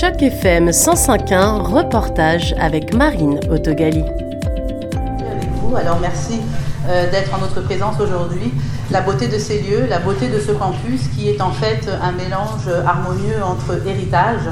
Choc 0.00 0.22
FM 0.22 0.70
105.1, 0.70 1.60
reportage 1.60 2.54
avec 2.58 2.94
Marine 2.94 3.38
Autogali. 3.50 4.00
Avec 4.00 5.50
vous, 5.60 5.76
alors 5.76 5.98
merci 6.00 6.40
euh, 6.88 7.10
d'être 7.10 7.34
en 7.34 7.38
notre 7.38 7.60
présence 7.60 8.00
aujourd'hui. 8.00 8.50
La 8.90 9.02
beauté 9.02 9.28
de 9.28 9.36
ces 9.36 9.60
lieux, 9.60 9.84
la 9.90 9.98
beauté 9.98 10.28
de 10.28 10.40
ce 10.40 10.52
campus 10.52 11.02
qui 11.14 11.28
est 11.28 11.42
en 11.42 11.50
fait 11.50 11.86
un 12.00 12.12
mélange 12.12 12.66
harmonieux 12.86 13.42
entre 13.44 13.86
héritage 13.86 14.48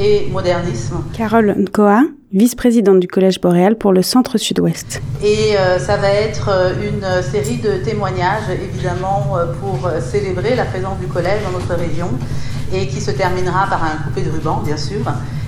et 0.00 0.26
modernisme. 0.32 1.04
Carole 1.16 1.54
Nkoa, 1.56 2.02
vice-présidente 2.32 2.98
du 2.98 3.06
Collège 3.06 3.40
Boréal 3.40 3.76
pour 3.78 3.92
le 3.92 4.02
Centre 4.02 4.36
Sud-Ouest. 4.36 5.00
Et 5.22 5.56
euh, 5.56 5.78
ça 5.78 5.96
va 5.96 6.10
être 6.10 6.48
euh, 6.48 6.72
une 6.82 7.22
série 7.22 7.58
de 7.58 7.84
témoignages, 7.84 8.50
évidemment, 8.50 9.36
pour 9.60 9.88
célébrer 10.00 10.56
la 10.56 10.64
présence 10.64 10.98
du 10.98 11.06
collège 11.06 11.40
dans 11.44 11.56
notre 11.56 11.80
région, 11.80 12.08
et 12.72 12.86
qui 12.86 13.00
se 13.00 13.10
terminera 13.10 13.66
par 13.66 13.82
un 13.84 13.96
coupé 14.04 14.22
de 14.22 14.30
ruban, 14.30 14.62
bien 14.64 14.76
sûr. 14.76 15.00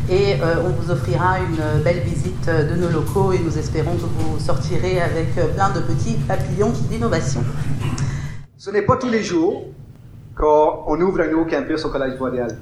Et 0.09 0.37
on 0.65 0.71
vous 0.71 0.91
offrira 0.91 1.39
une 1.39 1.83
belle 1.83 2.01
visite 2.01 2.49
de 2.49 2.75
nos 2.75 2.89
locaux, 2.89 3.33
et 3.33 3.39
nous 3.39 3.57
espérons 3.57 3.95
que 3.95 4.01
vous 4.01 4.39
sortirez 4.41 5.01
avec 5.01 5.35
plein 5.35 5.71
de 5.71 5.81
petits 5.81 6.15
papillons 6.27 6.73
d'innovation. 6.91 7.43
Ce 8.57 8.71
n'est 8.71 8.83
pas 8.83 8.97
tous 8.97 9.09
les 9.09 9.23
jours 9.23 9.67
qu'on 10.37 11.01
ouvre 11.01 11.21
un 11.21 11.29
nouveau 11.29 11.45
campus 11.45 11.85
au 11.85 11.91
Collège 11.91 12.19
Boréal, 12.19 12.59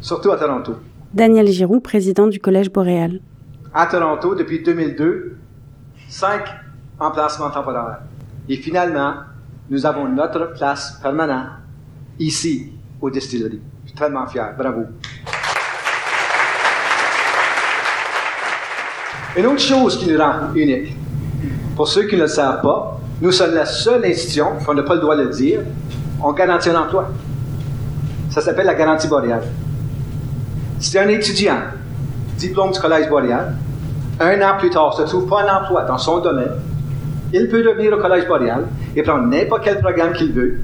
surtout 0.00 0.30
à 0.30 0.36
Toronto. 0.36 0.76
Daniel 1.12 1.48
Giroux, 1.48 1.80
président 1.80 2.26
du 2.28 2.38
Collège 2.40 2.70
Boréal. 2.70 3.20
À 3.74 3.86
Toronto, 3.86 4.34
depuis 4.34 4.62
2002, 4.62 5.36
cinq 6.08 6.44
emplacements 6.98 7.50
temporaires. 7.50 8.00
Et 8.48 8.56
finalement, 8.56 9.14
nous 9.68 9.84
avons 9.84 10.08
notre 10.08 10.54
place 10.54 10.98
permanente 11.02 11.48
ici, 12.18 12.72
au 13.00 13.10
Distillery. 13.10 13.60
Tellement 13.96 14.26
fier. 14.26 14.52
Bravo. 14.58 14.82
Une 19.38 19.46
autre 19.46 19.60
chose 19.60 19.98
qui 19.98 20.10
nous 20.10 20.18
rend 20.18 20.54
unique, 20.54 20.94
pour 21.74 21.88
ceux 21.88 22.04
qui 22.04 22.16
ne 22.16 22.22
le 22.22 22.26
savent 22.26 22.60
pas, 22.60 23.00
nous 23.20 23.32
sommes 23.32 23.54
la 23.54 23.64
seule 23.64 24.04
institution, 24.04 24.48
on 24.68 24.74
n'a 24.74 24.82
pas 24.82 24.94
le 24.94 25.00
droit 25.00 25.16
de 25.16 25.22
le 25.22 25.30
dire, 25.30 25.60
on 26.22 26.32
garantit 26.32 26.68
un 26.68 26.80
emploi. 26.80 27.08
Ça 28.30 28.42
s'appelle 28.42 28.66
la 28.66 28.74
garantie 28.74 29.08
boréale. 29.08 29.44
Si 30.78 30.98
un 30.98 31.08
étudiant, 31.08 31.58
diplôme 32.36 32.72
du 32.72 32.78
Collège 32.78 33.08
Boréal, 33.08 33.54
un 34.20 34.42
an 34.42 34.58
plus 34.58 34.68
tard, 34.70 34.98
ne 34.98 35.04
trouve 35.04 35.26
pas 35.26 35.42
un 35.42 35.62
emploi 35.62 35.82
dans 35.84 35.98
son 35.98 36.20
domaine, 36.20 36.52
il 37.32 37.48
peut 37.48 37.66
revenir 37.66 37.94
au 37.94 38.00
Collège 38.00 38.26
Boréal 38.26 38.66
et 38.94 39.02
prendre 39.02 39.26
n'importe 39.26 39.64
quel 39.64 39.80
programme 39.80 40.12
qu'il 40.12 40.32
veut, 40.32 40.60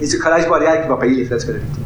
et 0.00 0.06
c'est 0.06 0.16
le 0.16 0.22
Collège 0.22 0.48
Boréal 0.48 0.82
qui 0.82 0.88
va 0.88 0.96
payer 0.96 1.16
les 1.16 1.24
frais 1.26 1.36
de 1.36 1.40
scolarité. 1.40 1.80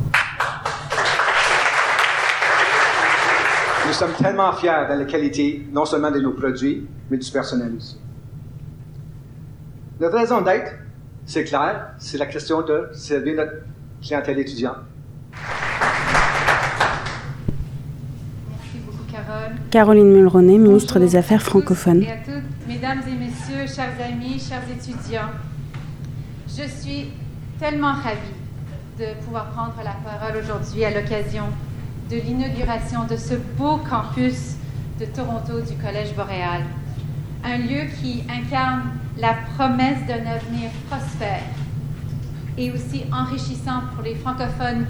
Nous 3.94 4.00
sommes 4.00 4.14
tellement 4.14 4.52
fiers 4.52 4.88
de 4.90 4.94
la 4.98 5.04
qualité, 5.04 5.68
non 5.70 5.84
seulement 5.84 6.10
de 6.10 6.18
nos 6.18 6.32
produits, 6.32 6.84
mais 7.08 7.16
du 7.16 7.30
personnel 7.30 7.74
aussi. 7.76 7.96
Notre 10.00 10.18
raison 10.18 10.40
d'être, 10.40 10.72
c'est 11.24 11.44
clair, 11.44 11.90
c'est 11.98 12.18
la 12.18 12.26
question 12.26 12.62
de 12.62 12.88
servir 12.92 13.36
notre 13.36 13.52
clientèle 14.02 14.40
étudiante. 14.40 14.78
Caroline 19.70 20.10
Mulroney, 20.12 20.58
ministre 20.58 20.98
des 20.98 21.14
Affaires 21.14 21.42
francophones. 21.42 22.02
Et 22.02 22.10
à 22.10 22.16
toutes, 22.16 22.66
mesdames 22.66 23.00
et 23.06 23.12
messieurs, 23.12 23.72
chers 23.72 23.94
amis, 24.04 24.40
chers 24.40 24.64
étudiants, 24.76 25.30
je 26.48 26.64
suis 26.68 27.12
tellement 27.60 27.92
ravie 27.92 28.18
de 28.98 29.24
pouvoir 29.24 29.50
prendre 29.50 29.76
la 29.84 29.94
parole 30.04 30.42
aujourd'hui 30.42 30.84
à 30.84 30.90
l'occasion 30.90 31.44
de 32.10 32.16
l'inauguration 32.16 33.04
de 33.04 33.16
ce 33.16 33.34
beau 33.34 33.78
campus 33.78 34.56
de 35.00 35.06
Toronto 35.06 35.60
du 35.60 35.74
Collège 35.76 36.14
Boréal. 36.14 36.62
Un 37.44 37.58
lieu 37.58 37.84
qui 38.00 38.24
incarne 38.28 38.82
la 39.18 39.34
promesse 39.56 40.06
d'un 40.06 40.26
avenir 40.26 40.70
prospère 40.88 41.42
et 42.56 42.70
aussi 42.72 43.04
enrichissant 43.12 43.82
pour 43.94 44.04
les 44.04 44.14
francophones 44.14 44.86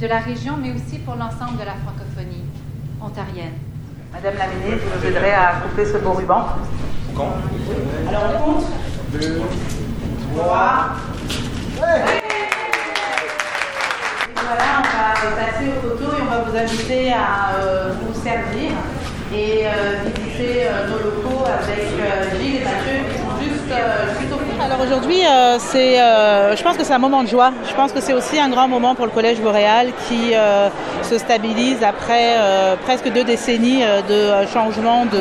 de 0.00 0.06
la 0.06 0.18
région, 0.18 0.56
mais 0.60 0.72
aussi 0.72 0.98
pour 0.98 1.16
l'ensemble 1.16 1.58
de 1.58 1.64
la 1.64 1.74
francophonie 1.74 2.44
ontarienne. 3.00 3.54
Madame 4.12 4.34
la 4.38 4.46
ministre, 4.48 4.86
vous 4.86 5.00
nous 5.00 5.06
aiderez 5.06 5.32
à 5.32 5.60
couper 5.62 5.84
ce 5.84 5.98
beau 5.98 6.12
ruban. 6.12 6.46
Alors 8.08 8.22
on 8.34 8.52
compte. 8.52 8.64
Deux, 9.12 9.40
trois. 10.34 10.90
Ouais. 11.80 12.25
Voilà, 14.46 14.82
on 14.82 15.30
va 15.30 15.46
passer 15.46 15.66
au 15.70 15.88
photo 15.88 16.16
et 16.16 16.22
on 16.22 16.30
va 16.30 16.40
vous 16.48 16.56
inviter 16.56 17.12
à 17.12 17.56
euh, 17.58 17.92
vous 18.00 18.14
servir 18.22 18.70
et 19.34 19.66
euh, 19.66 20.04
visiter 20.04 20.66
euh, 20.66 20.88
nos 20.88 20.98
locaux 20.98 21.44
avec 21.44 21.84
euh, 21.84 22.38
Gilles 22.38 22.56
et 22.56 22.64
Mathieu 22.64 23.10
qui 23.10 23.18
sont 23.18 23.36
juste, 23.42 24.32
au. 24.32 24.62
Alors 24.62 24.80
aujourd'hui, 24.80 25.20
je 25.22 26.62
pense 26.62 26.76
que 26.76 26.84
c'est 26.84 26.92
un 26.92 26.98
moment 26.98 27.22
de 27.22 27.28
joie. 27.28 27.52
Je 27.68 27.74
pense 27.74 27.92
que 27.92 28.00
c'est 28.00 28.14
aussi 28.14 28.38
un 28.38 28.48
grand 28.48 28.68
moment 28.68 28.94
pour 28.94 29.06
le 29.06 29.12
Collège 29.12 29.40
Boréal 29.40 29.92
qui 30.08 30.32
se 31.06 31.18
stabilise 31.18 31.84
après 31.84 32.34
euh, 32.36 32.74
presque 32.84 33.08
deux 33.12 33.22
décennies 33.22 33.84
euh, 33.84 34.02
de 34.02 34.12
euh, 34.12 34.46
changement 34.48 35.04
de 35.04 35.18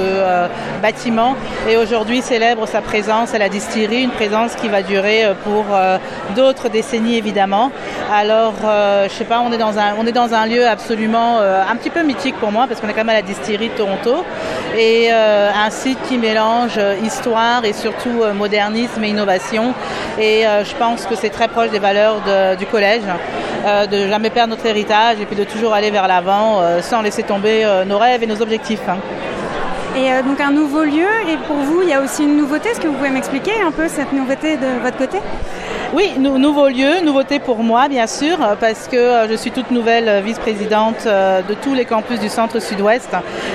bâtiment 0.82 1.36
et 1.70 1.78
aujourd'hui 1.78 2.22
célèbre 2.22 2.68
sa 2.68 2.82
présence 2.82 3.34
à 3.36 3.38
la 3.38 3.50
distillerie, 3.50 4.02
une 4.04 4.12
présence 4.12 4.56
qui 4.56 4.68
va 4.68 4.82
durer 4.82 5.24
pour 5.44 5.66
d'autres 6.36 6.70
décennies 6.70 7.18
évidemment. 7.18 7.72
Alors, 8.12 8.54
je 8.64 9.10
sais 9.10 9.26
pas, 9.26 9.40
on 9.40 9.52
est 9.52 9.58
dans 9.58 9.78
un, 9.78 9.96
on 10.00 10.06
est 10.06 10.12
dans 10.12 10.34
un 10.34 10.46
lieu 10.46 10.68
absolument 10.68 11.40
un 11.40 11.76
petit 11.76 11.90
peu 11.90 12.04
mythique 12.04 12.36
pour 12.40 12.52
moi 12.52 12.66
parce 12.68 12.80
qu'on 12.80 12.88
est 12.88 12.94
quand 12.94 13.06
même 13.06 13.10
à 13.10 13.14
la 13.14 13.22
distillerie 13.22 13.70
de 13.70 13.74
Toronto 13.74 14.24
et 14.78 15.12
un 15.12 15.70
site 15.70 16.00
qui 16.08 16.18
mélange 16.18 16.80
histoire 17.04 17.66
et 17.66 17.74
surtout 17.74 18.24
modernisme 18.34 19.04
et 19.04 19.10
innovation. 19.10 19.74
Et 20.20 20.44
je 20.44 20.76
pense 20.76 21.06
que 21.06 21.16
c'est 21.16 21.30
très 21.30 21.48
proche 21.48 21.72
des 21.72 21.80
valeurs 21.80 22.22
du 22.58 22.66
collège, 22.66 23.04
euh, 23.66 23.86
de 23.88 24.08
jamais 24.08 24.30
perdre 24.30 24.52
notre 24.52 24.66
héritage 24.66 25.20
et 25.20 25.26
puis 25.26 25.36
de 25.36 25.44
toujours 25.44 25.74
aller 25.74 25.92
vers 25.92 26.08
l'avant 26.08 26.62
euh, 26.62 26.82
sans 26.82 27.02
laisser 27.02 27.24
tomber 27.24 27.64
euh, 27.66 27.86
nos 27.86 27.98
rêves 27.98 28.24
et 28.24 28.28
nos 28.28 28.42
objectifs. 28.42 28.82
hein. 28.88 28.98
Et 29.98 30.10
donc 30.24 30.42
un 30.42 30.52
nouveau 30.52 30.84
lieu, 30.84 31.08
et 31.30 31.38
pour 31.48 31.56
vous, 31.56 31.82
il 31.82 31.88
y 31.90 31.94
a 31.94 32.02
aussi 32.02 32.24
une 32.24 32.36
nouveauté. 32.36 32.70
Est-ce 32.70 32.82
que 32.82 32.88
vous 32.88 32.96
pouvez 32.96 33.10
m'expliquer 33.12 33.54
un 33.66 33.72
peu 33.72 33.88
cette 33.88 34.12
nouveauté 34.12 34.58
de 34.58 34.82
votre 34.84 34.98
côté? 34.98 35.20
Oui, 35.94 36.14
nou 36.18 36.38
nouveau 36.38 36.68
lieu, 36.68 37.02
nouveauté 37.04 37.40
pour 37.40 37.58
moi 37.60 37.88
bien 37.88 38.08
sûr, 38.08 38.42
euh, 38.42 38.56
parce 38.60 38.88
que 38.88 38.98
euh, 38.98 39.28
je 39.30 39.36
suis 39.36 39.52
toute 39.52 39.70
nouvelle 39.72 40.10
euh, 40.10 40.20
vice-présidente 40.20 41.06
de 41.06 41.54
tous 41.54 41.74
les 41.74 41.86
campus 41.86 42.20
du 42.20 42.28
centre 42.28 42.60
sud-ouest. 42.60 43.10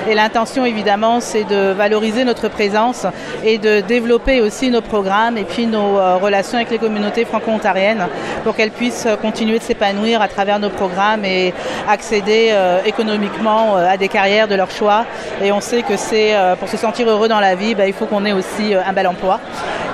Et 0.09 0.15
l'intention 0.15 0.65
évidemment, 0.65 1.19
c'est 1.19 1.43
de 1.43 1.71
valoriser 1.71 2.23
notre 2.23 2.47
présence 2.47 3.05
et 3.43 3.57
de 3.57 3.81
développer 3.81 4.39
aussi 4.41 4.69
nos 4.69 4.81
programmes 4.81 5.37
et 5.37 5.43
puis 5.43 5.67
nos 5.67 5.95
relations 6.19 6.57
avec 6.57 6.71
les 6.71 6.77
communautés 6.77 7.25
franco-ontariennes 7.25 8.07
pour 8.43 8.55
qu'elles 8.55 8.71
puissent 8.71 9.07
continuer 9.21 9.59
de 9.59 9.63
s'épanouir 9.63 10.21
à 10.21 10.27
travers 10.27 10.59
nos 10.59 10.69
programmes 10.69 11.25
et 11.25 11.53
accéder 11.87 12.53
économiquement 12.85 13.75
à 13.75 13.97
des 13.97 14.07
carrières 14.07 14.47
de 14.47 14.55
leur 14.55 14.71
choix. 14.71 15.05
Et 15.43 15.51
on 15.51 15.61
sait 15.61 15.83
que 15.83 15.97
c'est 15.97 16.33
pour 16.59 16.69
se 16.69 16.77
sentir 16.77 17.09
heureux 17.09 17.27
dans 17.27 17.39
la 17.39 17.55
vie, 17.55 17.75
bah, 17.75 17.87
il 17.87 17.93
faut 17.93 18.05
qu'on 18.05 18.25
ait 18.25 18.33
aussi 18.33 18.73
un 18.73 18.93
bel 18.93 19.07
emploi. 19.07 19.39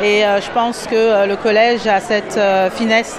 Et 0.02 0.24
euh, 0.24 0.40
je 0.40 0.52
pense 0.52 0.86
que 0.86 0.96
euh, 0.96 1.26
le 1.26 1.36
collège 1.36 1.88
a 1.88 2.00
cette 2.00 2.38
euh, 2.38 2.70
finesse 2.70 3.18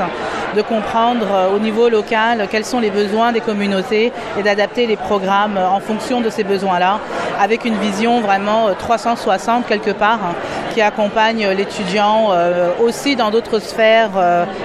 de 0.55 0.63
comprendre 0.63 1.27
au 1.55 1.59
niveau 1.59 1.89
local 1.89 2.47
quels 2.51 2.65
sont 2.65 2.79
les 2.79 2.91
besoins 2.91 3.33
des 3.33 3.41
communautés 3.41 4.13
et 4.39 4.43
d'adapter 4.43 4.87
les 4.87 4.97
programmes 4.97 5.59
en 5.59 5.81
fonction 5.81 6.21
de 6.21 6.31
ces 6.31 6.45
besoins-là, 6.45 7.01
avec 7.41 7.65
une 7.65 7.77
vision 7.77 8.21
vraiment 8.21 8.69
euh, 8.69 8.75
360 8.79 9.67
quelque 9.67 9.91
part 9.91 10.21
hein, 10.25 10.35
qui 10.73 10.81
accompagne 10.81 11.49
l'étudiant 11.49 12.31
aussi 12.81 13.17
dans 13.17 13.31
d'autres 13.31 13.59
sphères 13.59 14.11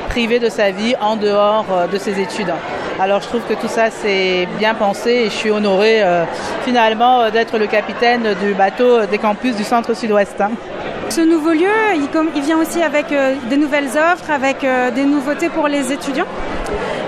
privées 0.09 0.39
de 0.39 0.49
sa 0.49 0.69
vie 0.69 0.95
en 1.01 1.15
dehors 1.15 1.65
de 1.91 1.97
ses 1.97 2.19
études. 2.19 2.53
Alors 2.99 3.21
je 3.21 3.27
trouve 3.27 3.41
que 3.49 3.53
tout 3.55 3.67
ça 3.67 3.89
c'est 3.89 4.47
bien 4.59 4.75
pensé 4.75 5.09
et 5.09 5.25
je 5.25 5.35
suis 5.35 5.49
honorée 5.49 6.03
finalement 6.63 7.29
d'être 7.31 7.57
le 7.57 7.67
capitaine 7.67 8.35
du 8.41 8.53
bateau 8.53 9.05
des 9.05 9.17
campus 9.17 9.55
du 9.55 9.63
centre 9.63 9.95
sud-ouest. 9.95 10.39
hein. 10.41 10.51
Ce 11.15 11.21
nouveau 11.21 11.51
lieu, 11.51 11.69
il, 11.93 12.41
vient 12.41 12.57
aussi 12.57 12.81
avec 12.81 13.11
euh, 13.11 13.35
des 13.47 13.55
nouvelles 13.55 13.89
offres, 13.89 14.31
avec 14.31 14.63
euh, 14.63 14.89
des 14.89 15.03
nouveautés 15.05 15.49
pour 15.49 15.67
les 15.67 15.91
étudiants? 15.91 16.25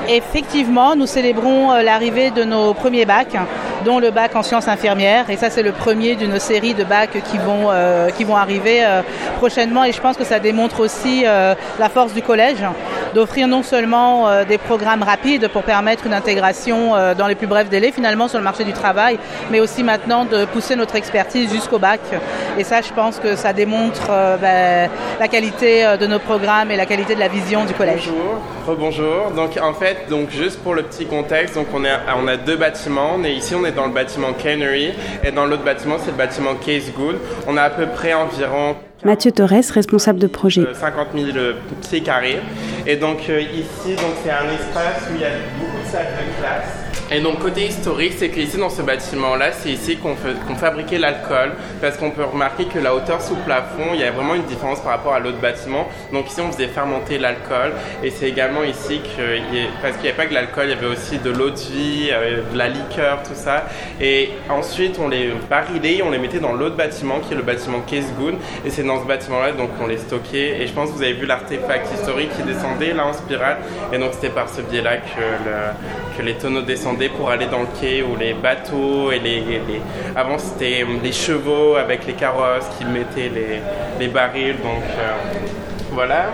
Effectivement, 0.08 0.96
nous 0.96 1.08
célébrons 1.08 1.72
euh, 1.72 1.82
l'arrivée 1.82 2.30
de 2.30 2.44
nos 2.44 2.76
premiers 2.76 3.06
bacs, 3.06 3.36
dont 3.84 3.98
le 3.98 4.12
bac 4.12 4.36
en 4.36 4.44
sciences 4.44 4.68
infirmières. 4.68 5.32
Et 5.32 5.38
ça, 5.38 5.50
c'est 5.50 5.64
le 5.64 5.72
premier 5.72 6.14
d'une 6.16 6.38
série 6.38 6.76
de 6.76 6.84
bacs 6.84 7.18
qui 7.24 7.40
vont, 7.40 8.36
arriver 8.36 8.86
prochainement. 9.38 9.84
Et 9.84 9.92
je 9.92 10.00
pense 10.00 10.18
que 10.18 10.24
ça 10.24 10.38
démontre 10.38 10.82
aussi 10.82 11.24
la 11.24 11.90
force 11.90 12.14
du 12.14 12.22
collège 12.22 12.64
d'offrir 13.16 13.48
non 13.48 13.64
seulement 13.64 14.44
des 14.44 14.58
programmes 14.58 15.02
rapides 15.02 15.48
pour 15.48 15.64
permettre 15.64 16.06
une 16.06 16.14
intégration 16.14 16.92
dans 17.18 17.28
les 17.28 17.36
plus 17.36 17.48
brefs 17.48 17.70
délais 17.70 17.92
finalement 17.92 18.28
sur 18.28 18.38
le 18.38 18.44
marché 18.44 18.66
du 18.66 18.74
travail, 18.74 19.18
mais 19.50 19.62
aussi 19.62 19.84
maintenant 19.84 20.26
de 20.26 20.46
pousser 20.46 20.76
notre 20.76 20.96
expertise 20.96 21.52
jusqu'au 21.52 21.80
bac. 21.80 22.02
Et 22.58 22.64
ça, 22.64 22.82
je 22.82 22.92
pense 22.92 23.20
que 23.20 23.36
ça 23.36 23.54
démontre 23.54 24.08
ben, 24.42 24.90
la 25.20 25.28
qualité 25.30 25.96
de 26.00 26.06
nos 26.06 26.20
programmes 26.20 26.72
et 26.72 26.76
la 26.76 26.86
qualité 26.86 27.16
de 27.16 27.22
la 27.22 27.30
vision 27.30 27.64
du 27.64 27.74
collège. 27.74 28.10
Bonjour, 28.68 28.78
bonjour. 28.78 29.32
Donc 29.32 29.58
en 29.62 29.74
fait, 29.74 30.10
donc 30.10 30.30
juste 30.30 30.62
pour 30.62 30.76
le 30.76 30.84
petit 30.84 31.06
contexte, 31.06 31.56
donc 31.56 31.68
on, 31.74 31.86
est, 31.86 31.96
on 32.22 32.28
a 32.28 32.36
deux 32.36 32.58
bâtiments. 32.58 33.12
On 33.16 33.24
est 33.24 33.34
ici, 33.34 33.56
on 33.56 33.64
est 33.64 33.72
dans 33.72 33.86
le 33.86 33.94
bâtiment 33.94 34.34
Canary 34.34 34.94
et 35.24 35.32
dans 35.32 35.46
l'autre 35.46 35.64
bâtiment, 35.64 35.96
c'est 36.00 36.12
le 36.12 36.18
bâtiment 36.18 36.56
Case 36.56 36.92
Good. 36.92 37.18
On 37.48 37.56
a 37.56 37.64
à 37.64 37.70
peu 37.70 37.86
près 37.88 38.14
environ 38.14 38.76
Mathieu 39.06 39.32
Torres, 39.32 39.72
responsable 39.72 40.18
de 40.18 40.26
projet. 40.26 40.66
50 40.74 41.10
000 41.14 41.28
pieds 41.88 42.02
carrés. 42.02 42.40
Et 42.88 42.96
donc 42.96 43.20
euh, 43.30 43.40
ici, 43.40 43.96
donc 43.96 44.16
c'est 44.24 44.32
un 44.32 44.52
espace 44.52 45.04
où 45.12 45.16
il 45.16 45.22
y 45.22 45.26
a 45.26 45.30
beaucoup 45.60 45.78
de 45.78 45.92
salles 45.92 46.08
de 46.08 46.42
classe. 46.42 46.85
Et 47.12 47.20
donc 47.20 47.38
côté 47.38 47.68
historique, 47.68 48.14
c'est 48.18 48.30
qu'ici 48.30 48.58
dans 48.58 48.72
ce 48.72 48.82
bâtiment-là, 48.82 49.52
c'est 49.52 49.70
ici 49.70 49.98
qu'on 49.98 50.16
fabriquait 50.56 50.98
l'alcool, 50.98 51.52
parce 51.80 51.98
qu'on 51.98 52.10
peut 52.10 52.24
remarquer 52.24 52.66
que 52.66 52.80
la 52.80 52.96
hauteur 52.96 53.22
sous 53.22 53.36
plafond, 53.36 53.94
il 53.94 54.00
y 54.00 54.04
a 54.04 54.10
vraiment 54.10 54.34
une 54.34 54.46
différence 54.46 54.80
par 54.80 54.94
rapport 54.94 55.14
à 55.14 55.20
l'autre 55.20 55.38
bâtiment. 55.38 55.88
Donc 56.12 56.32
ici, 56.32 56.42
on 56.42 56.52
faisait 56.52 56.68
fermenter 56.68 57.20
l'alcool, 57.20 57.74
et 58.04 58.10
c'est 58.10 58.28
également 58.28 58.64
ici 58.64 59.02
que, 59.02 59.38
parce 59.84 59.94
qu'il 59.98 60.04
n'y 60.04 60.10
avait 60.10 60.18
pas 60.18 60.26
que 60.26 60.34
l'alcool, 60.34 60.64
il 60.66 60.70
y 60.72 60.74
avait 60.74 60.88
aussi 60.88 61.20
de 61.20 61.30
l'eau 61.30 61.52
de 61.52 61.58
vie, 61.58 62.10
euh, 62.12 62.42
de 62.52 62.58
la 62.58 62.70
liqueur, 62.70 63.22
tout 63.22 63.36
ça. 63.36 63.68
Et 64.02 64.32
ensuite, 64.50 64.98
on 65.00 65.08
les 65.08 65.32
barrilait, 65.48 66.02
on 66.02 66.10
les 66.10 66.18
mettait 66.18 66.40
dans 66.40 66.54
l'autre 66.54 66.76
bâtiment, 66.76 67.20
qui 67.20 67.34
est 67.34 67.38
le 67.38 67.44
bâtiment 67.44 67.82
Casegoon, 67.82 68.40
et 68.66 68.72
c'est 68.72 68.84
dans 68.84 69.00
ce 69.00 69.06
bâtiment-là 69.06 69.52
donc 69.52 69.70
on 69.80 69.86
les 69.86 70.00
stockait. 70.00 70.60
Et 70.60 70.66
je 70.66 70.74
pense 70.74 70.90
que 70.90 70.96
vous 70.96 71.04
avez 71.04 71.14
vu 71.14 71.28
l'artefact 71.28 71.88
historique 71.94 72.32
qui 72.36 72.42
descendait 72.42 72.94
là 72.94 73.06
en 73.06 73.14
spirale, 73.14 73.58
et 73.94 74.00
donc 74.00 74.14
c'était 74.14 74.30
par 74.30 74.50
ce 74.50 74.62
biais-là 74.62 74.98
que 76.18 76.24
les 76.24 76.34
tonneaux 76.34 76.62
descendaient 76.62 76.95
pour 77.18 77.30
aller 77.30 77.48
dans 77.48 77.62
le 77.62 77.68
quai 77.80 78.04
ou 78.04 78.16
les 78.16 78.34
bateaux 78.34 79.12
et 79.12 79.20
les, 79.20 79.62
avant 80.16 80.38
c'était 80.38 80.86
les 81.04 81.12
chevaux 81.12 81.76
avec 81.76 82.06
les 82.08 82.14
carrosses 82.14 82.66
qui 82.78 82.86
mettaient 82.86 83.32
les, 84.00 84.08
barils 84.08 84.58
donc 84.58 84.84
euh, 84.98 85.14
voilà. 85.92 86.26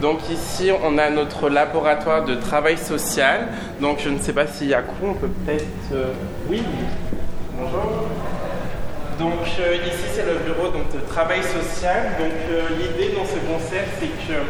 Donc 0.00 0.28
ici 0.30 0.70
on 0.84 0.98
a 0.98 1.08
notre 1.08 1.48
laboratoire 1.48 2.24
de 2.24 2.34
travail 2.34 2.76
social. 2.76 3.48
Donc 3.80 3.98
je 4.04 4.10
ne 4.10 4.18
sais 4.18 4.32
pas 4.32 4.46
s'il 4.46 4.68
y 4.68 4.74
a 4.74 4.82
quoi 4.82 5.10
on 5.10 5.14
peut 5.14 5.28
peut-être 5.28 5.64
euh, 5.92 6.12
oui 6.50 6.62
bonjour. 7.58 8.08
Donc 9.18 9.40
euh, 9.60 9.76
ici 9.86 10.04
c'est 10.14 10.26
le 10.26 10.38
bureau 10.44 10.68
donc, 10.68 10.92
de 10.92 11.00
travail 11.08 11.42
social. 11.42 12.12
Donc 12.18 12.32
l'idée 12.78 13.14
dans 13.14 13.24
ce 13.24 13.38
concept 13.50 13.88
c'est 13.98 14.06
que 14.06 14.40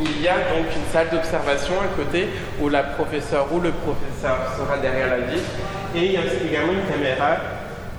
il 0.00 0.22
y 0.22 0.28
a 0.28 0.34
donc 0.34 0.66
une 0.74 0.92
salle 0.92 1.08
d'observation 1.10 1.74
à 1.80 1.96
côté 1.96 2.28
où 2.60 2.68
la 2.68 2.82
professeure 2.82 3.46
ou 3.52 3.60
le 3.60 3.70
professeur 3.70 4.38
sera 4.56 4.78
derrière 4.78 5.10
la 5.10 5.18
vitre 5.18 5.50
et 5.94 6.06
il 6.06 6.12
y 6.12 6.16
a 6.16 6.20
également 6.20 6.72
une 6.72 6.86
caméra 6.90 7.36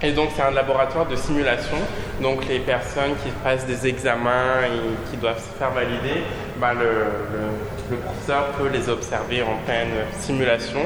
et 0.04 0.12
donc 0.12 0.32
c'est 0.36 0.42
un 0.42 0.52
laboratoire 0.52 1.06
de 1.06 1.16
simulation. 1.16 1.78
Donc 2.22 2.46
les 2.50 2.60
personnes 2.60 3.16
qui 3.24 3.32
passent 3.42 3.66
des 3.66 3.88
examens 3.88 4.66
et 4.66 5.10
qui 5.10 5.18
doivent 5.18 5.40
se 5.40 5.58
faire 5.58 5.72
valider, 5.72 6.24
bah, 6.60 6.74
le, 6.74 7.96
professeur 7.96 8.48
peut 8.58 8.68
les 8.68 8.90
observer 8.90 9.44
en 9.44 9.56
pleine 9.66 9.92
simulation. 10.20 10.82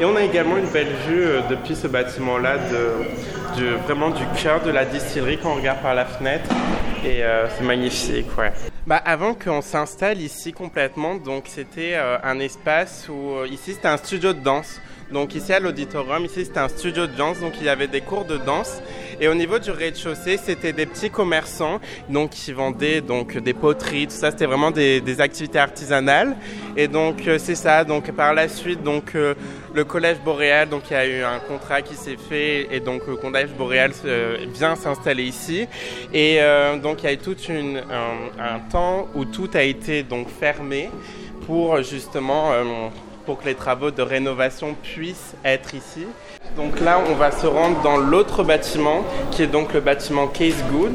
Et 0.00 0.04
on 0.06 0.16
a 0.16 0.22
également 0.22 0.56
une 0.56 0.68
belle 0.68 0.94
vue 1.06 1.24
euh, 1.24 1.40
depuis 1.50 1.76
ce 1.76 1.88
bâtiment-là 1.88 2.56
de, 3.56 3.64
vraiment 3.84 4.10
du 4.10 4.24
cœur 4.40 4.60
de 4.62 4.70
la 4.70 4.84
distillerie 4.84 5.38
quand 5.42 5.50
on 5.50 5.56
regarde 5.56 5.80
par 5.80 5.94
la 5.94 6.04
fenêtre. 6.04 6.48
Et 7.04 7.22
euh, 7.22 7.48
c'est 7.48 7.64
magnifique, 7.64 8.26
ouais. 8.38 8.52
Bah, 8.88 9.02
avant 9.04 9.34
qu'on 9.34 9.60
s'installe 9.60 10.22
ici 10.22 10.54
complètement, 10.54 11.16
donc 11.16 11.44
c'était 11.48 11.92
euh, 11.92 12.16
un 12.22 12.38
espace 12.38 13.06
où 13.10 13.32
euh, 13.32 13.46
ici 13.46 13.74
c'était 13.74 13.88
un 13.88 13.98
studio 13.98 14.32
de 14.32 14.40
danse. 14.40 14.80
Donc 15.12 15.34
ici 15.34 15.52
à 15.52 15.60
l'auditorium, 15.60 16.24
ici 16.24 16.44
c'était 16.44 16.58
un 16.58 16.68
studio 16.68 17.06
de 17.06 17.12
danse, 17.12 17.40
donc 17.40 17.54
il 17.60 17.66
y 17.66 17.68
avait 17.68 17.86
des 17.86 18.00
cours 18.00 18.24
de 18.24 18.36
danse. 18.36 18.82
Et 19.20 19.26
au 19.26 19.34
niveau 19.34 19.58
du 19.58 19.70
rez-de-chaussée, 19.70 20.36
c'était 20.36 20.72
des 20.72 20.86
petits 20.86 21.10
commerçants, 21.10 21.80
donc 22.08 22.30
qui 22.30 22.52
vendaient 22.52 23.00
donc 23.00 23.36
des 23.36 23.54
poteries, 23.54 24.06
tout 24.06 24.14
ça. 24.14 24.30
C'était 24.30 24.46
vraiment 24.46 24.70
des, 24.70 25.00
des, 25.00 25.20
activités 25.20 25.58
artisanales. 25.58 26.36
Et 26.76 26.86
donc 26.86 27.26
euh, 27.26 27.38
c'est 27.38 27.54
ça. 27.54 27.84
Donc 27.84 28.12
par 28.12 28.34
la 28.34 28.48
suite, 28.48 28.82
donc 28.82 29.14
le 29.14 29.84
collège 29.84 30.18
boréal, 30.24 30.68
donc 30.68 30.82
il 30.90 30.92
y 30.92 30.96
a 30.96 31.06
eu 31.06 31.22
un 31.22 31.38
contrat 31.40 31.82
qui 31.82 31.94
s'est 31.94 32.18
fait 32.28 32.68
et 32.70 32.80
donc 32.80 33.06
le 33.06 33.16
collège 33.16 33.50
boréal 33.56 33.92
vient 34.54 34.76
s'installer 34.76 35.24
ici. 35.24 35.66
Et 36.12 36.38
donc 36.82 37.02
il 37.02 37.06
y 37.06 37.08
a 37.08 37.12
eu 37.14 37.18
tout 37.18 37.36
un, 37.48 37.76
un 38.38 38.58
temps 38.70 39.08
où 39.14 39.24
tout 39.24 39.50
a 39.54 39.62
été 39.62 40.02
donc 40.02 40.28
fermé 40.28 40.90
pour 41.48 41.82
justement 41.82 42.52
euh, 42.52 42.88
pour 43.28 43.38
que 43.38 43.44
les 43.44 43.54
travaux 43.54 43.90
de 43.90 44.00
rénovation 44.00 44.74
puissent 44.82 45.34
être 45.44 45.74
ici. 45.74 46.06
Donc 46.56 46.80
là, 46.80 46.98
on 47.10 47.14
va 47.14 47.30
se 47.30 47.46
rendre 47.46 47.78
dans 47.82 47.98
l'autre 47.98 48.42
bâtiment 48.42 49.04
qui 49.30 49.42
est 49.42 49.46
donc 49.46 49.74
le 49.74 49.80
bâtiment 49.80 50.28
Case 50.28 50.64
Good. 50.72 50.94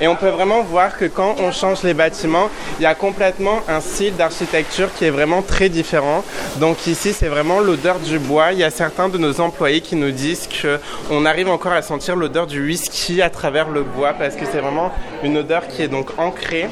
Et 0.00 0.08
on 0.08 0.16
peut 0.16 0.30
vraiment 0.30 0.62
voir 0.62 0.96
que 0.96 1.04
quand 1.04 1.36
on 1.40 1.52
change 1.52 1.82
les 1.82 1.92
bâtiments, 1.92 2.48
il 2.78 2.84
y 2.84 2.86
a 2.86 2.94
complètement 2.94 3.60
un 3.68 3.80
style 3.80 4.16
d'architecture 4.16 4.88
qui 4.94 5.04
est 5.04 5.10
vraiment 5.10 5.42
très 5.42 5.68
différent. 5.68 6.24
Donc 6.56 6.86
ici, 6.86 7.12
c'est 7.12 7.28
vraiment 7.28 7.60
l'odeur 7.60 7.98
du 7.98 8.18
bois. 8.18 8.52
Il 8.52 8.60
y 8.60 8.64
a 8.64 8.70
certains 8.70 9.10
de 9.10 9.18
nos 9.18 9.42
employés 9.42 9.82
qui 9.82 9.96
nous 9.96 10.10
disent 10.10 10.48
qu'on 10.48 11.26
arrive 11.26 11.50
encore 11.50 11.72
à 11.72 11.82
sentir 11.82 12.16
l'odeur 12.16 12.46
du 12.46 12.64
whisky 12.64 13.20
à 13.20 13.28
travers 13.28 13.68
le 13.68 13.82
bois 13.82 14.14
parce 14.14 14.36
que 14.36 14.46
c'est 14.50 14.60
vraiment 14.60 14.90
une 15.22 15.36
odeur 15.36 15.68
qui 15.68 15.82
est 15.82 15.88
donc 15.88 16.18
ancrée. 16.18 16.68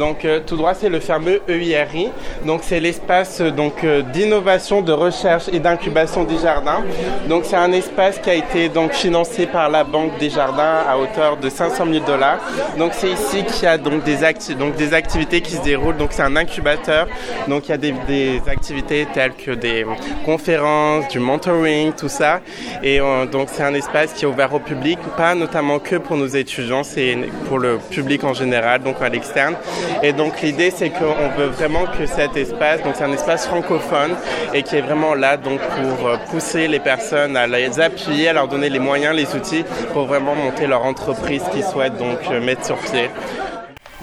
Donc 0.00 0.24
euh, 0.24 0.40
tout 0.40 0.56
droit, 0.56 0.72
c'est 0.72 0.88
le 0.88 0.98
fameux 0.98 1.42
EIRI. 1.46 2.08
Donc 2.46 2.62
c'est 2.64 2.80
l'espace 2.80 3.42
euh, 3.42 3.50
donc 3.50 3.84
euh, 3.84 4.00
d'innovation, 4.00 4.80
de 4.80 4.92
recherche 4.92 5.50
et 5.52 5.60
d'incubation 5.60 6.24
des 6.24 6.38
jardins. 6.38 6.82
Donc 7.28 7.44
c'est 7.44 7.56
un 7.56 7.70
espace 7.72 8.18
qui 8.18 8.30
a 8.30 8.34
été 8.34 8.70
donc 8.70 8.92
financé 8.92 9.46
par 9.46 9.68
la 9.68 9.84
Banque 9.84 10.16
des 10.18 10.30
Jardins 10.30 10.78
à 10.88 10.96
hauteur 10.96 11.36
de 11.36 11.50
500 11.50 11.84
000 11.92 12.06
dollars. 12.06 12.38
Donc 12.78 12.92
c'est 12.94 13.10
ici 13.10 13.44
qu'il 13.44 13.64
y 13.64 13.66
a 13.66 13.76
donc 13.76 14.02
des, 14.02 14.16
donc 14.58 14.74
des 14.76 14.94
activités 14.94 15.42
qui 15.42 15.52
se 15.52 15.62
déroulent. 15.62 15.98
Donc 15.98 16.12
c'est 16.12 16.22
un 16.22 16.34
incubateur. 16.34 17.06
Donc 17.46 17.68
il 17.68 17.72
y 17.72 17.74
a 17.74 17.76
des, 17.76 17.92
des, 18.08 18.40
activités 18.48 19.06
telles 19.12 19.34
que 19.34 19.50
des 19.50 19.84
conférences, 20.24 21.08
du 21.08 21.18
mentoring, 21.18 21.92
tout 21.92 22.08
ça. 22.08 22.40
Et 22.82 23.00
donc 23.30 23.48
c'est 23.52 23.62
un 23.62 23.74
espace 23.74 24.14
qui 24.14 24.24
est 24.24 24.28
ouvert 24.28 24.54
au 24.54 24.60
public, 24.60 24.98
pas 25.18 25.34
notamment 25.34 25.78
que 25.78 25.96
pour 25.96 26.16
nos 26.16 26.26
étudiants, 26.26 26.84
c'est 26.84 27.18
pour 27.48 27.58
le 27.58 27.78
public 27.90 28.24
en 28.24 28.32
général, 28.32 28.82
donc 28.82 28.96
à 29.02 29.10
l'externe. 29.10 29.56
Et 30.02 30.12
donc 30.12 30.40
l'idée 30.42 30.70
c'est 30.70 30.90
qu'on 30.90 31.28
veut 31.36 31.46
vraiment 31.46 31.86
que 31.86 32.06
cet 32.06 32.36
espace, 32.36 32.82
donc 32.82 32.94
c'est 32.96 33.04
un 33.04 33.12
espace 33.12 33.46
francophone 33.46 34.16
et 34.54 34.62
qui 34.62 34.76
est 34.76 34.80
vraiment 34.80 35.14
là 35.14 35.36
donc 35.36 35.60
pour 35.60 36.08
euh, 36.08 36.16
pousser 36.30 36.68
les 36.68 36.80
personnes 36.80 37.36
à 37.36 37.46
les 37.46 37.80
appuyer, 37.80 38.28
à 38.28 38.32
leur 38.32 38.48
donner 38.48 38.70
les 38.70 38.78
moyens, 38.78 39.14
les 39.14 39.34
outils 39.34 39.64
pour 39.92 40.06
vraiment 40.06 40.34
monter 40.34 40.66
leur 40.66 40.84
entreprise 40.84 41.42
qu'ils 41.52 41.64
souhaitent 41.64 41.98
donc 41.98 42.18
euh, 42.30 42.40
mettre 42.40 42.64
sur 42.64 42.76
pied. 42.76 43.10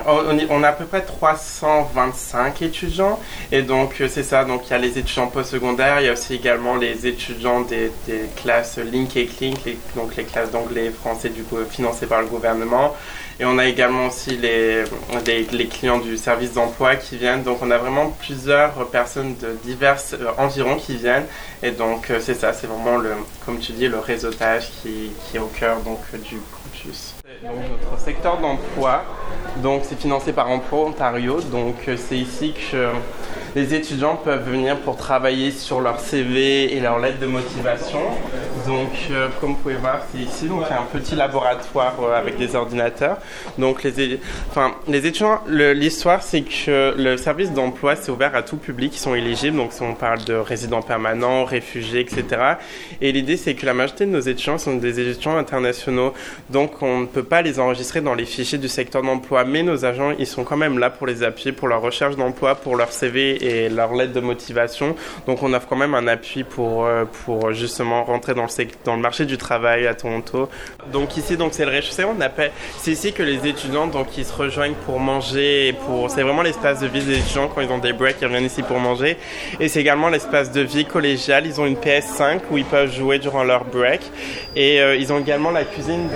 On 0.06 0.64
a 0.64 0.70
à 0.70 0.72
peu 0.74 0.86
près 0.86 1.02
325 1.02 2.62
étudiants 2.62 3.20
et 3.52 3.64
donc 3.64 4.00
euh, 4.00 4.08
c'est 4.08 4.24
ça, 4.24 4.46
donc 4.46 4.68
il 4.68 4.70
y 4.70 4.74
a 4.74 4.78
les 4.78 5.00
étudiants 5.00 5.28
postsecondaires, 5.28 6.00
il 6.00 6.06
y 6.06 6.10
a 6.10 6.14
aussi 6.14 6.36
également 6.36 6.76
les 6.76 7.08
étudiants 7.08 7.62
des, 7.62 7.92
classes 8.36 8.78
Link 8.78 9.18
et 9.18 9.26
Clink, 9.26 9.58
donc 9.96 10.16
les 10.16 10.24
classes 10.24 10.52
d'anglais 10.52 10.86
et 10.86 10.92
français 10.92 11.32
financées 11.70 12.06
par 12.06 12.22
le 12.22 12.28
gouvernement. 12.28 12.96
Et 13.40 13.46
on 13.46 13.60
a 13.60 13.68
également 13.68 14.08
aussi 14.08 14.36
les, 14.36 14.84
les, 15.52 15.68
clients 15.68 16.00
du 16.00 16.18
service 16.18 16.54
d'emploi 16.54 16.96
qui 16.96 17.18
viennent. 17.18 17.44
Donc 17.44 17.60
on 17.62 17.70
a 17.70 17.78
vraiment 17.78 18.10
plusieurs 18.10 18.88
personnes 18.88 19.36
de 19.38 19.56
divers 19.64 20.00
euh, 20.14 20.32
environs 20.40 20.76
qui 20.76 20.96
viennent. 20.96 21.26
Et 21.62 21.70
donc 21.70 22.10
euh, 22.10 22.20
c'est 22.20 22.34
ça, 22.34 22.52
c'est 22.54 22.66
vraiment 22.66 22.98
le, 22.98 23.12
comme 23.46 23.60
tu 23.60 23.74
dis, 23.74 23.88
le 23.88 24.00
réseautage 24.00 24.72
qui, 24.82 25.12
qui 25.26 25.38
est 25.38 25.40
au 25.40 25.52
cœur 25.60 25.82
donc, 25.82 26.00
du 26.24 26.38
campus. 26.38 27.14
Notre 27.44 28.02
secteur 28.04 28.40
d'emploi, 28.40 29.04
donc 29.58 29.84
c'est 29.88 30.00
financé 30.00 30.34
par 30.34 30.50
Emploi 30.50 30.86
Ontario. 30.88 31.40
Donc 31.40 31.76
euh, 31.88 31.96
c'est 31.96 32.18
ici 32.18 32.56
que 32.72 32.90
les 33.56 33.76
étudiants 33.76 34.16
peuvent 34.16 34.50
venir 34.50 34.78
pour 34.80 34.98
travailler 34.98 35.52
sur 35.52 35.80
leur 35.80 36.00
CV 36.00 36.76
et 36.76 36.80
leur 36.80 36.98
lettre 36.98 37.20
de 37.20 37.28
motivation. 37.28 38.00
Donc, 38.68 38.90
euh, 39.12 39.30
comme 39.40 39.52
vous 39.52 39.56
pouvez 39.56 39.76
voir, 39.76 40.02
c'est 40.12 40.20
ici. 40.20 40.48
Donc, 40.48 40.64
il 40.68 40.74
y 40.74 40.74
a 40.74 40.82
un 40.82 40.86
petit 40.86 41.16
laboratoire 41.16 41.96
euh, 42.04 42.20
avec 42.20 42.38
des 42.38 42.54
ordinateurs. 42.54 43.18
Donc, 43.58 43.84
les, 43.84 44.20
étudiants, 44.90 45.40
l'histoire, 45.48 46.22
c'est 46.22 46.42
que 46.42 46.94
le 46.98 47.16
service 47.16 47.54
d'emploi, 47.54 47.96
c'est 47.96 48.12
ouvert 48.12 48.36
à 48.36 48.42
tout 48.42 48.58
public 48.58 48.92
qui 48.92 49.00
sont 49.00 49.16
éligibles. 49.16 49.56
Donc, 49.56 49.72
on 49.80 49.94
parle 49.94 50.26
de 50.26 50.34
résidents 50.34 50.82
permanents, 50.82 51.46
réfugiés, 51.46 52.02
etc. 52.02 52.26
Et 53.00 53.14
l'idée, 53.14 53.38
c'est 53.38 53.56
que 53.56 53.66
la 53.66 53.74
majorité 53.74 54.06
de 54.06 54.12
nos 54.12 54.20
étudiants 54.20 54.58
sont 54.58 54.76
des 54.76 55.00
étudiants 55.00 55.38
internationaux. 55.38 56.14
Donc, 56.50 56.82
on 56.82 57.00
ne 57.00 57.06
peut 57.06 57.24
pas 57.24 57.42
les 57.42 57.62
enregistrer 57.62 58.02
dans 58.02 58.16
les 58.16 58.26
fichiers 58.26 58.58
du 58.58 58.68
secteur 58.68 59.02
d'emploi. 59.02 59.46
Mais 59.46 59.64
nos 59.64 59.86
agents, 59.86 60.12
ils 60.20 60.28
sont 60.28 60.44
quand 60.44 60.58
même 60.58 60.78
là 60.78 60.90
pour 60.90 61.08
les 61.08 61.24
appuyer, 61.24 61.54
pour 61.54 61.70
leur 61.70 61.82
recherche 61.82 62.18
d'emploi, 62.18 62.56
pour 62.56 62.76
leur 62.76 62.92
CV 62.92 63.46
et 63.46 63.70
leur 63.70 63.94
lettre 63.94 64.12
de 64.12 64.20
motivation. 64.20 64.96
Donc 65.26 65.42
on 65.42 65.54
offre 65.54 65.68
quand 65.70 65.78
même 65.78 65.96
un 65.96 66.08
appui 66.08 66.44
pour, 66.44 66.86
euh, 66.86 67.06
pour 67.26 67.54
justement 67.54 68.04
rentrer 68.04 68.34
dans 68.34 68.44
le 68.44 68.57
c'est 68.58 68.68
dans 68.84 68.96
le 68.96 69.02
marché 69.02 69.26
du 69.26 69.38
travail 69.38 69.86
à 69.86 69.94
Toronto. 69.94 70.50
Donc 70.92 71.16
ici, 71.16 71.38
donc 71.38 71.54
c'est 71.54 71.64
le 71.64 71.72
rez-de-chaussée. 71.72 72.06
On 72.06 72.20
appelle, 72.22 72.52
c'est 72.78 72.92
ici 72.92 73.14
que 73.14 73.22
les 73.22 73.46
étudiants 73.48 73.88
donc 73.88 74.18
ils 74.18 74.26
se 74.26 74.34
rejoignent 74.34 74.76
pour 74.86 75.00
manger 75.00 75.76
pour. 75.86 76.10
C'est 76.10 76.24
vraiment 76.24 76.42
l'espace 76.42 76.80
de 76.80 76.88
vie 76.88 77.04
des 77.04 77.20
étudiants 77.20 77.50
quand 77.54 77.62
ils 77.62 77.70
ont 77.70 77.78
des 77.78 77.94
breaks, 77.94 78.18
ils 78.22 78.26
reviennent 78.26 78.46
ici 78.46 78.64
pour 78.64 78.80
manger. 78.80 79.18
Et 79.60 79.68
c'est 79.68 79.80
également 79.80 80.10
l'espace 80.10 80.52
de 80.52 80.62
vie 80.62 80.86
collégiale. 80.86 81.46
Ils 81.46 81.62
ont 81.62 81.66
une 81.66 81.76
PS5 81.76 82.40
où 82.50 82.58
ils 82.58 82.66
peuvent 82.66 82.92
jouer 82.92 83.20
durant 83.20 83.44
leur 83.44 83.64
break. 83.66 84.02
Et 84.56 84.82
euh, 84.82 84.96
ils 84.96 85.14
ont 85.14 85.20
également 85.20 85.52
la 85.52 85.64
cuisine 85.64 86.10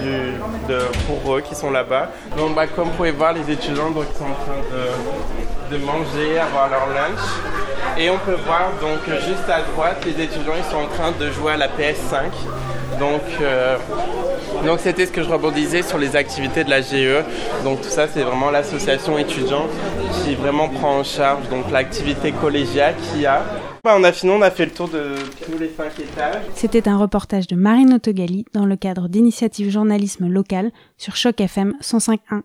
de, 0.68 0.80
pour 1.08 1.36
eux 1.36 1.42
qui 1.42 1.54
sont 1.54 1.70
là-bas. 1.70 2.10
Donc 2.38 2.56
bah, 2.56 2.66
comme 2.66 2.90
vous 2.90 2.96
pouvez 2.96 3.12
voir, 3.12 3.34
les 3.34 3.52
étudiants 3.52 3.92
donc 3.92 4.06
sont 4.18 4.26
en 4.26 4.44
train 4.44 4.62
de, 4.72 5.78
de 5.78 5.84
manger, 5.84 6.40
avoir 6.40 6.70
leur 6.70 6.88
lunch. 6.88 7.71
Et 8.02 8.10
on 8.10 8.18
peut 8.18 8.38
voir 8.48 8.72
donc 8.82 9.00
juste 9.20 9.48
à 9.48 9.62
droite, 9.62 10.04
les 10.06 10.24
étudiants 10.24 10.54
ils 10.58 10.72
sont 10.72 10.78
en 10.78 10.88
train 10.88 11.12
de 11.12 11.30
jouer 11.30 11.52
à 11.52 11.58
la 11.58 11.68
PS5. 11.68 12.32
Donc, 13.00 13.22
euh, 13.42 13.78
donc 14.66 14.80
c'était 14.80 15.06
ce 15.06 15.12
que 15.12 15.22
je 15.22 15.30
rebondissais 15.30 15.84
sur 15.84 16.00
les 16.00 16.16
activités 16.16 16.64
de 16.64 16.72
la 16.72 16.82
GE. 16.82 17.24
Donc 17.64 17.82
tout 17.82 17.90
ça, 17.90 18.08
c'est 18.08 18.24
vraiment 18.24 18.50
l'association 18.50 19.20
étudiante 19.20 19.70
qui 20.24 20.34
vraiment 20.34 20.68
prend 20.68 20.98
en 20.98 21.04
charge 21.04 21.44
l'activité 21.72 22.32
collégiale 22.32 22.96
qu'il 22.96 23.22
y 23.22 23.28
a. 23.28 23.44
Bah, 23.84 23.96
on 23.96 24.04
a 24.04 24.12
fini, 24.12 24.32
on 24.32 24.42
a 24.42 24.50
fait 24.50 24.66
le 24.66 24.72
tour 24.72 24.88
de 24.88 25.14
tous 25.46 25.60
les 25.60 25.70
cinq 25.70 26.00
étages. 26.00 26.42
C'était 26.56 26.88
un 26.88 26.98
reportage 26.98 27.46
de 27.46 27.56
Marine 27.56 27.94
Autogali 27.94 28.46
dans 28.54 28.66
le 28.66 28.78
cadre 28.78 29.10
d'initiative 29.10 29.70
journalisme 29.70 30.28
local 30.28 30.72
sur 30.98 31.16
Choc 31.16 31.40
FM 31.40 31.76
105.1. 31.84 32.42